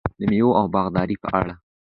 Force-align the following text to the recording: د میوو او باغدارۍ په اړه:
د 0.19 0.21
میوو 0.31 0.57
او 0.59 0.65
باغدارۍ 0.73 1.15
په 1.23 1.29
اړه: 1.39 1.53